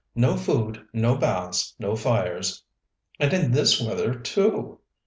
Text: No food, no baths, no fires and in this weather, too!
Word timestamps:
No 0.15 0.35
food, 0.35 0.83
no 0.93 1.15
baths, 1.15 1.75
no 1.77 1.95
fires 1.95 2.63
and 3.19 3.31
in 3.33 3.51
this 3.51 3.79
weather, 3.79 4.15
too! 4.15 4.79